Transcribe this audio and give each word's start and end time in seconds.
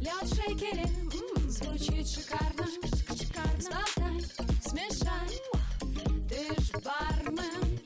Лед 0.00 0.22
в 0.22 0.34
шейкере, 0.34 0.86
звучит 1.48 2.06
шикарно, 2.08 2.66
шикарно. 3.16 3.60
Сболтай, 3.60 4.20
смешай, 4.62 5.28
ты 6.28 6.62
ж 6.62 6.72
бармен. 6.84 7.78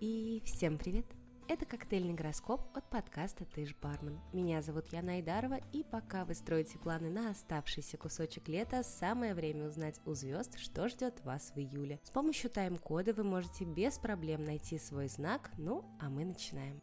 И 0.00 0.42
всем 0.44 0.78
привет! 0.78 1.06
Это 1.48 1.66
коктейльный 1.66 2.14
гороскоп 2.14 2.60
от 2.74 2.88
подкаста 2.88 3.44
«Ты 3.44 3.66
ж 3.66 3.74
бармен». 3.82 4.18
Меня 4.32 4.62
зовут 4.62 4.92
Яна 4.92 5.14
Айдарова, 5.14 5.60
и 5.72 5.82
пока 5.82 6.24
вы 6.24 6.34
строите 6.34 6.78
планы 6.78 7.10
на 7.10 7.30
оставшийся 7.30 7.98
кусочек 7.98 8.48
лета, 8.48 8.82
самое 8.82 9.34
время 9.34 9.66
узнать 9.66 10.00
у 10.06 10.14
звезд, 10.14 10.58
что 10.58 10.88
ждет 10.88 11.22
вас 11.24 11.52
в 11.54 11.58
июле. 11.58 12.00
С 12.04 12.10
помощью 12.10 12.48
тайм-кода 12.48 13.12
вы 13.12 13.24
можете 13.24 13.64
без 13.64 13.98
проблем 13.98 14.44
найти 14.44 14.78
свой 14.78 15.08
знак, 15.08 15.50
ну 15.58 15.84
а 16.00 16.08
мы 16.08 16.24
начинаем. 16.24 16.80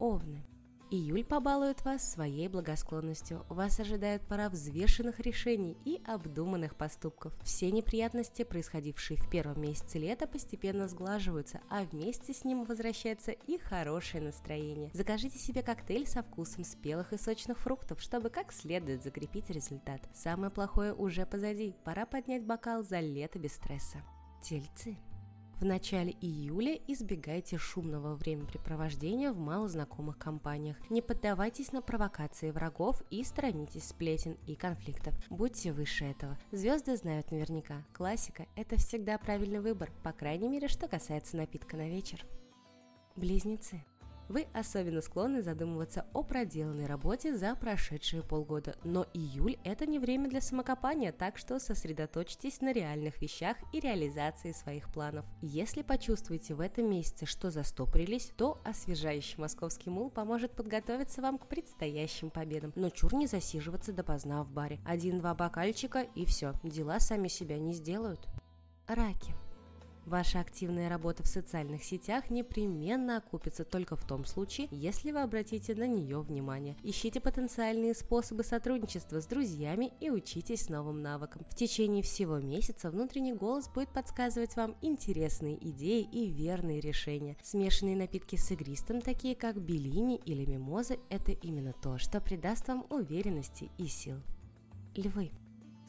Овны. 0.00 0.42
Июль 0.92 1.24
побалует 1.24 1.84
вас 1.84 2.12
своей 2.12 2.48
благосклонностью. 2.48 3.46
Вас 3.48 3.78
ожидает 3.78 4.22
пора 4.22 4.48
взвешенных 4.48 5.20
решений 5.20 5.76
и 5.84 6.02
обдуманных 6.04 6.74
поступков. 6.74 7.32
Все 7.44 7.70
неприятности, 7.70 8.42
происходившие 8.42 9.16
в 9.16 9.30
первом 9.30 9.62
месяце 9.62 10.00
лета, 10.00 10.26
постепенно 10.26 10.88
сглаживаются, 10.88 11.60
а 11.70 11.84
вместе 11.84 12.32
с 12.32 12.44
ним 12.44 12.64
возвращается 12.64 13.30
и 13.30 13.56
хорошее 13.56 14.24
настроение. 14.24 14.90
Закажите 14.92 15.38
себе 15.38 15.62
коктейль 15.62 16.08
со 16.08 16.24
вкусом 16.24 16.64
спелых 16.64 17.12
и 17.12 17.18
сочных 17.18 17.58
фруктов, 17.58 18.02
чтобы 18.02 18.28
как 18.28 18.52
следует 18.52 19.04
закрепить 19.04 19.48
результат. 19.48 20.00
Самое 20.12 20.50
плохое 20.50 20.92
уже 20.92 21.24
позади. 21.24 21.76
Пора 21.84 22.04
поднять 22.04 22.44
бокал 22.44 22.82
за 22.82 22.98
лето 22.98 23.38
без 23.38 23.52
стресса. 23.52 23.98
Тельцы. 24.42 24.96
В 25.60 25.64
начале 25.66 26.12
июля 26.22 26.80
избегайте 26.86 27.58
шумного 27.58 28.14
времяпрепровождения 28.14 29.30
в 29.30 29.38
малознакомых 29.38 30.16
компаниях. 30.16 30.78
Не 30.88 31.02
поддавайтесь 31.02 31.70
на 31.72 31.82
провокации 31.82 32.50
врагов 32.50 33.02
и 33.10 33.22
сторонитесь 33.22 33.88
сплетен 33.88 34.38
и 34.46 34.54
конфликтов. 34.54 35.14
Будьте 35.28 35.74
выше 35.74 36.06
этого. 36.06 36.38
Звезды 36.50 36.96
знают 36.96 37.30
наверняка. 37.30 37.84
Классика– 37.92 38.46
это 38.56 38.76
всегда 38.76 39.18
правильный 39.18 39.60
выбор, 39.60 39.92
по 40.02 40.12
крайней 40.12 40.48
мере, 40.48 40.66
что 40.66 40.88
касается 40.88 41.36
напитка 41.36 41.76
на 41.76 41.90
вечер. 41.90 42.24
Близнецы. 43.16 43.84
Вы 44.30 44.46
особенно 44.54 45.00
склонны 45.00 45.42
задумываться 45.42 46.06
о 46.12 46.22
проделанной 46.22 46.86
работе 46.86 47.36
за 47.36 47.56
прошедшие 47.56 48.22
полгода, 48.22 48.76
но 48.84 49.04
июль– 49.12 49.58
это 49.64 49.86
не 49.86 49.98
время 49.98 50.30
для 50.30 50.40
самокопания, 50.40 51.10
так 51.10 51.36
что 51.36 51.58
сосредоточьтесь 51.58 52.60
на 52.60 52.72
реальных 52.72 53.20
вещах 53.20 53.56
и 53.72 53.80
реализации 53.80 54.52
своих 54.52 54.88
планов. 54.92 55.24
Если 55.42 55.82
почувствуете 55.82 56.54
в 56.54 56.60
этом 56.60 56.88
месяце, 56.88 57.26
что 57.26 57.50
застопорились, 57.50 58.30
то 58.36 58.60
освежающий 58.64 59.40
московский 59.40 59.90
мул 59.90 60.10
поможет 60.10 60.52
подготовиться 60.52 61.20
вам 61.20 61.36
к 61.36 61.48
предстоящим 61.48 62.30
победам. 62.30 62.72
Но 62.76 62.90
чур 62.90 63.12
не 63.14 63.26
засиживаться 63.26 63.92
допоздна 63.92 64.44
в 64.44 64.52
баре. 64.52 64.78
Один-два 64.86 65.34
бокальчика 65.34 66.06
и 66.14 66.24
все, 66.24 66.54
дела 66.62 67.00
сами 67.00 67.26
себя 67.26 67.58
не 67.58 67.72
сделают. 67.72 68.28
Раки. 68.86 69.34
Ваша 70.06 70.40
активная 70.40 70.88
работа 70.88 71.22
в 71.22 71.26
социальных 71.26 71.84
сетях 71.84 72.30
непременно 72.30 73.18
окупится 73.18 73.64
только 73.64 73.96
в 73.96 74.04
том 74.04 74.24
случае, 74.24 74.68
если 74.70 75.12
вы 75.12 75.20
обратите 75.20 75.74
на 75.74 75.86
нее 75.86 76.20
внимание. 76.20 76.76
Ищите 76.82 77.20
потенциальные 77.20 77.94
способы 77.94 78.42
сотрудничества 78.42 79.20
с 79.20 79.26
друзьями 79.26 79.92
и 80.00 80.10
учитесь 80.10 80.68
новым 80.68 81.02
навыкам. 81.02 81.44
В 81.48 81.54
течение 81.54 82.02
всего 82.02 82.38
месяца 82.38 82.90
внутренний 82.90 83.34
голос 83.34 83.68
будет 83.68 83.90
подсказывать 83.90 84.56
вам 84.56 84.76
интересные 84.82 85.56
идеи 85.68 86.02
и 86.10 86.28
верные 86.28 86.80
решения. 86.80 87.36
Смешанные 87.42 87.96
напитки 87.96 88.36
с 88.36 88.50
игристым, 88.50 89.00
такие 89.00 89.34
как 89.34 89.60
белини 89.60 90.20
или 90.24 90.44
мимозы, 90.44 90.98
это 91.08 91.32
именно 91.32 91.72
то, 91.72 91.98
что 91.98 92.20
придаст 92.20 92.68
вам 92.68 92.86
уверенности 92.90 93.70
и 93.78 93.86
сил. 93.86 94.16
Львы. 94.96 95.30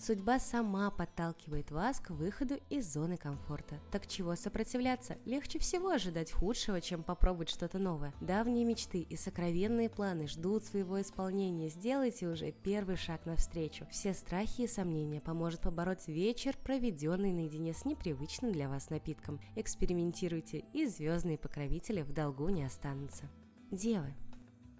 Судьба 0.01 0.39
сама 0.39 0.89
подталкивает 0.89 1.69
вас 1.69 1.99
к 1.99 2.09
выходу 2.09 2.55
из 2.71 2.91
зоны 2.91 3.17
комфорта. 3.17 3.79
Так 3.91 4.07
чего 4.07 4.35
сопротивляться? 4.35 5.19
Легче 5.25 5.59
всего 5.59 5.89
ожидать 5.89 6.31
худшего, 6.31 6.81
чем 6.81 7.03
попробовать 7.03 7.51
что-то 7.51 7.77
новое. 7.77 8.11
Давние 8.19 8.65
мечты 8.65 9.01
и 9.01 9.15
сокровенные 9.15 9.91
планы 9.91 10.27
ждут 10.27 10.65
своего 10.65 10.99
исполнения. 10.99 11.69
Сделайте 11.69 12.27
уже 12.27 12.51
первый 12.51 12.95
шаг 12.95 13.27
навстречу. 13.27 13.85
Все 13.91 14.15
страхи 14.15 14.61
и 14.61 14.67
сомнения 14.67 15.21
поможет 15.21 15.61
побороть 15.61 16.07
вечер, 16.07 16.57
проведенный 16.63 17.31
наедине 17.31 17.75
с 17.75 17.85
непривычным 17.85 18.51
для 18.51 18.69
вас 18.69 18.89
напитком. 18.89 19.39
Экспериментируйте, 19.55 20.63
и 20.73 20.87
звездные 20.87 21.37
покровители 21.37 22.01
в 22.01 22.11
долгу 22.11 22.49
не 22.49 22.63
останутся. 22.63 23.25
Девы, 23.69 24.15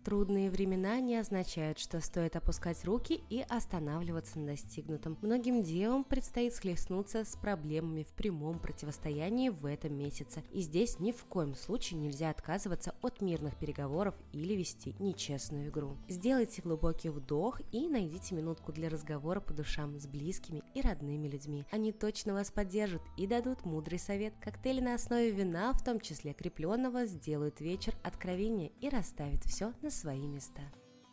Трудные 0.03 0.49
времена 0.49 0.99
не 0.99 1.15
означают, 1.17 1.77
что 1.77 2.01
стоит 2.01 2.35
опускать 2.35 2.83
руки 2.85 3.23
и 3.29 3.45
останавливаться 3.47 4.39
на 4.39 4.47
достигнутом. 4.47 5.15
Многим 5.21 5.61
девам 5.61 6.03
предстоит 6.03 6.55
схлестнуться 6.55 7.23
с 7.23 7.35
проблемами 7.35 8.01
в 8.03 8.13
прямом 8.13 8.57
противостоянии 8.57 9.49
в 9.49 9.63
этом 9.67 9.93
месяце. 9.93 10.43
И 10.51 10.61
здесь 10.61 10.99
ни 10.99 11.11
в 11.11 11.23
коем 11.25 11.53
случае 11.53 11.99
нельзя 11.99 12.31
отказываться 12.31 12.95
от 13.03 13.21
мирных 13.21 13.55
переговоров 13.57 14.15
или 14.33 14.55
вести 14.55 14.95
нечестную 14.97 15.69
игру. 15.69 15.95
Сделайте 16.09 16.63
глубокий 16.63 17.09
вдох 17.09 17.61
и 17.71 17.87
найдите 17.87 18.33
минутку 18.33 18.71
для 18.71 18.89
разговора 18.89 19.39
по 19.39 19.53
душам 19.53 19.99
с 19.99 20.07
близкими 20.07 20.63
и 20.73 20.81
родными 20.81 21.27
людьми. 21.27 21.63
Они 21.69 21.91
точно 21.91 22.33
вас 22.33 22.49
поддержат 22.49 23.03
и 23.17 23.27
дадут 23.27 23.65
мудрый 23.65 23.99
совет. 23.99 24.33
Коктейли 24.41 24.79
на 24.79 24.95
основе 24.95 25.29
вина, 25.29 25.73
в 25.73 25.83
том 25.83 25.99
числе 25.99 26.33
крепленного, 26.33 27.05
сделают 27.05 27.61
вечер 27.61 27.93
откровения 28.01 28.71
и 28.81 28.89
расставят 28.89 29.43
все 29.43 29.73
на 29.83 29.90
свои 29.91 30.25
места. 30.25 30.61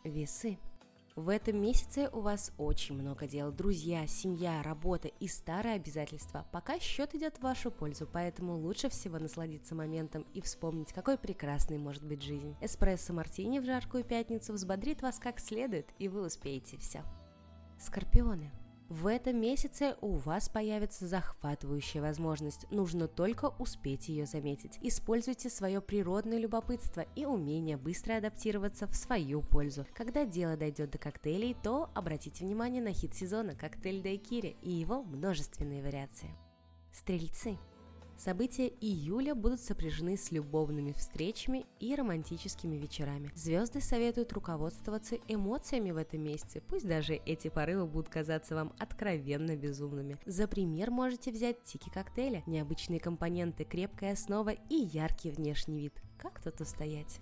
Весы. 0.03 0.57
В 1.15 1.27
этом 1.27 1.61
месяце 1.61 2.09
у 2.13 2.21
вас 2.21 2.53
очень 2.57 2.95
много 2.95 3.27
дел. 3.27 3.51
Друзья, 3.51 4.07
семья, 4.07 4.63
работа 4.63 5.09
и 5.09 5.27
старые 5.27 5.75
обязательства. 5.75 6.47
Пока 6.53 6.79
счет 6.79 7.13
идет 7.13 7.37
в 7.37 7.41
вашу 7.41 7.71
пользу, 7.71 8.07
поэтому 8.11 8.55
лучше 8.55 8.87
всего 8.87 9.19
насладиться 9.19 9.75
моментом 9.75 10.25
и 10.33 10.39
вспомнить, 10.39 10.93
какой 10.93 11.17
прекрасной 11.17 11.77
может 11.77 12.05
быть 12.05 12.23
жизнь. 12.23 12.55
Эспрессо 12.61 13.11
мартини 13.11 13.59
в 13.59 13.65
жаркую 13.65 14.05
пятницу 14.05 14.53
взбодрит 14.53 15.01
вас 15.01 15.19
как 15.19 15.41
следует, 15.41 15.87
и 15.99 16.07
вы 16.07 16.25
успеете 16.25 16.77
все. 16.77 17.03
Скорпионы. 17.77 18.51
В 18.89 19.05
этом 19.05 19.39
месяце 19.39 19.95
у 20.01 20.13
вас 20.13 20.49
появится 20.49 21.07
захватывающая 21.07 22.01
возможность, 22.01 22.65
нужно 22.71 23.07
только 23.07 23.53
успеть 23.59 24.09
ее 24.09 24.25
заметить. 24.25 24.79
Используйте 24.81 25.51
свое 25.51 25.79
природное 25.79 26.39
любопытство 26.39 27.05
и 27.15 27.23
умение 27.23 27.77
быстро 27.77 28.17
адаптироваться 28.17 28.87
в 28.87 28.95
свою 28.95 29.43
пользу. 29.43 29.85
Когда 29.93 30.25
дело 30.25 30.57
дойдет 30.57 30.89
до 30.89 30.97
коктейлей, 30.97 31.55
то 31.61 31.91
обратите 31.93 32.43
внимание 32.43 32.81
на 32.81 32.91
хит 32.91 33.13
сезона 33.13 33.53
коктейль 33.53 34.01
Дайкири 34.01 34.57
и 34.63 34.71
его 34.71 35.03
множественные 35.03 35.83
вариации. 35.83 36.35
Стрельцы. 36.91 37.59
События 38.19 38.67
июля 38.81 39.33
будут 39.33 39.61
сопряжены 39.61 40.17
с 40.17 40.29
любовными 40.33 40.91
встречами 40.91 41.65
и 41.79 41.95
романтическими 41.95 42.75
вечерами. 42.75 43.31
Звезды 43.33 43.79
советуют 43.79 44.33
руководствоваться 44.33 45.15
эмоциями 45.29 45.91
в 45.91 45.97
этом 45.97 46.23
месяце, 46.23 46.59
пусть 46.59 46.85
даже 46.85 47.13
эти 47.13 47.47
порывы 47.47 47.85
будут 47.85 48.09
казаться 48.09 48.55
вам 48.55 48.73
откровенно 48.77 49.55
безумными. 49.55 50.17
За 50.25 50.49
пример 50.49 50.91
можете 50.91 51.31
взять 51.31 51.63
тики 51.63 51.89
коктейля, 51.89 52.43
необычные 52.45 52.99
компоненты, 52.99 53.63
крепкая 53.63 54.11
основа 54.11 54.49
и 54.49 54.75
яркий 54.75 55.31
внешний 55.31 55.79
вид. 55.79 55.93
Как 56.17 56.43
тут 56.43 56.59
устоять? 56.59 57.21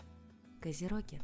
Козероги. 0.61 1.21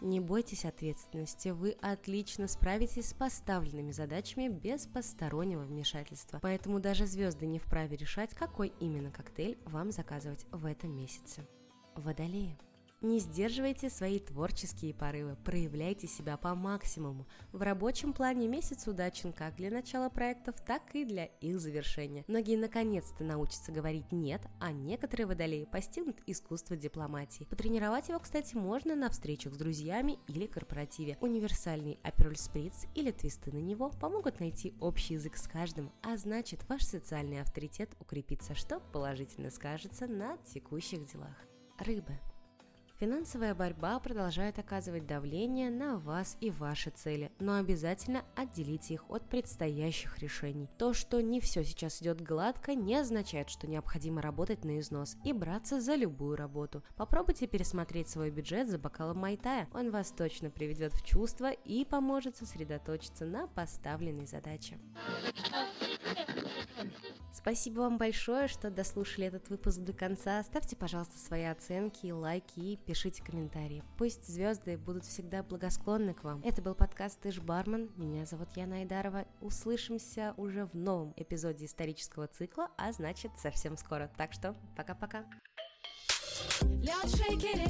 Не 0.00 0.20
бойтесь 0.20 0.64
ответственности, 0.64 1.48
вы 1.48 1.76
отлично 1.80 2.48
справитесь 2.48 3.08
с 3.10 3.14
поставленными 3.14 3.92
задачами 3.92 4.48
без 4.48 4.86
постороннего 4.86 5.62
вмешательства. 5.62 6.38
Поэтому 6.42 6.80
даже 6.80 7.06
звезды 7.06 7.46
не 7.46 7.58
вправе 7.58 7.96
решать, 7.96 8.34
какой 8.34 8.72
именно 8.80 9.10
коктейль 9.10 9.58
вам 9.64 9.90
заказывать 9.90 10.46
в 10.50 10.66
этом 10.66 10.94
месяце. 10.94 11.46
Водолеи. 11.94 12.58
Не 13.02 13.18
сдерживайте 13.18 13.90
свои 13.90 14.18
творческие 14.18 14.94
порывы, 14.94 15.36
проявляйте 15.44 16.06
себя 16.06 16.38
по 16.38 16.54
максимуму. 16.54 17.26
В 17.52 17.60
рабочем 17.60 18.14
плане 18.14 18.48
месяц 18.48 18.86
удачен 18.88 19.34
как 19.34 19.56
для 19.56 19.70
начала 19.70 20.08
проектов, 20.08 20.56
так 20.66 20.82
и 20.94 21.04
для 21.04 21.26
их 21.26 21.60
завершения. 21.60 22.24
Многие 22.26 22.56
наконец-то 22.56 23.22
научатся 23.22 23.70
говорить 23.70 24.12
«нет», 24.12 24.40
а 24.60 24.72
некоторые 24.72 25.26
водолеи 25.26 25.66
постигнут 25.66 26.16
искусство 26.26 26.74
дипломатии. 26.74 27.44
Потренировать 27.44 28.08
его, 28.08 28.18
кстати, 28.18 28.54
можно 28.54 28.96
на 28.96 29.10
встречах 29.10 29.52
с 29.52 29.58
друзьями 29.58 30.18
или 30.26 30.46
корпоративе. 30.46 31.18
Универсальный 31.20 31.98
апероль 32.02 32.38
сприц 32.38 32.86
или 32.94 33.10
твисты 33.10 33.52
на 33.52 33.58
него 33.58 33.90
помогут 33.90 34.40
найти 34.40 34.74
общий 34.80 35.14
язык 35.14 35.36
с 35.36 35.46
каждым, 35.46 35.92
а 36.02 36.16
значит 36.16 36.66
ваш 36.66 36.82
социальный 36.82 37.42
авторитет 37.42 37.90
укрепится, 38.00 38.54
что 38.54 38.80
положительно 38.80 39.50
скажется 39.50 40.06
на 40.06 40.38
текущих 40.38 41.04
делах. 41.12 41.36
Рыбы. 41.78 42.18
Финансовая 42.98 43.54
борьба 43.54 43.98
продолжает 43.98 44.58
оказывать 44.58 45.06
давление 45.06 45.68
на 45.70 45.98
вас 45.98 46.38
и 46.40 46.50
ваши 46.50 46.88
цели, 46.88 47.30
но 47.38 47.56
обязательно 47.56 48.24
отделите 48.34 48.94
их 48.94 49.10
от 49.10 49.28
предстоящих 49.28 50.18
решений. 50.20 50.70
То, 50.78 50.94
что 50.94 51.20
не 51.20 51.40
все 51.40 51.62
сейчас 51.62 52.00
идет 52.00 52.22
гладко, 52.22 52.74
не 52.74 52.96
означает, 52.96 53.50
что 53.50 53.66
необходимо 53.66 54.22
работать 54.22 54.64
на 54.64 54.78
износ 54.78 55.18
и 55.24 55.34
браться 55.34 55.78
за 55.78 55.94
любую 55.94 56.36
работу. 56.36 56.82
Попробуйте 56.96 57.46
пересмотреть 57.46 58.08
свой 58.08 58.30
бюджет 58.30 58.70
за 58.70 58.78
бокалом 58.78 59.18
майтая. 59.18 59.68
Он 59.74 59.90
вас 59.90 60.10
точно 60.10 60.48
приведет 60.48 60.94
в 60.94 61.04
чувство 61.04 61.50
и 61.50 61.84
поможет 61.84 62.36
сосредоточиться 62.36 63.26
на 63.26 63.46
поставленной 63.46 64.26
задаче. 64.26 64.78
Спасибо 67.36 67.80
вам 67.80 67.98
большое, 67.98 68.48
что 68.48 68.70
дослушали 68.70 69.26
этот 69.26 69.50
выпуск 69.50 69.78
до 69.80 69.92
конца. 69.92 70.42
Ставьте, 70.42 70.74
пожалуйста, 70.74 71.18
свои 71.18 71.44
оценки, 71.44 72.10
лайки 72.10 72.58
и 72.58 72.76
пишите 72.78 73.22
комментарии. 73.22 73.84
Пусть 73.98 74.26
звезды 74.26 74.78
будут 74.78 75.04
всегда 75.04 75.42
благосклонны 75.42 76.14
к 76.14 76.24
вам. 76.24 76.40
Это 76.42 76.62
был 76.62 76.74
подкаст 76.74 77.20
«Ты 77.20 77.30
ж 77.30 77.40
бармен». 77.40 77.90
Меня 77.96 78.24
зовут 78.24 78.48
Яна 78.56 78.76
Айдарова. 78.76 79.26
Услышимся 79.42 80.32
уже 80.38 80.64
в 80.64 80.74
новом 80.74 81.12
эпизоде 81.16 81.66
исторического 81.66 82.26
цикла, 82.26 82.70
а 82.78 82.90
значит 82.92 83.30
совсем 83.38 83.76
скоро. 83.76 84.10
Так 84.16 84.32
что 84.32 84.56
пока-пока. 84.74 85.26
Лед 86.62 87.04
в 87.04 87.16
шейкере, 87.16 87.66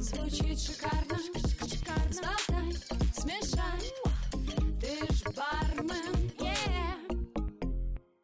звучит 0.00 0.58
шикарно, 0.58 1.16
шикарно. 1.64 2.72
Смешай, 3.14 3.92
ты 4.80 5.14
ж 5.14 5.22
бармен. 5.36 6.25